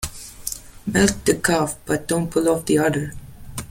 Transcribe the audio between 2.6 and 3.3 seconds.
the udder.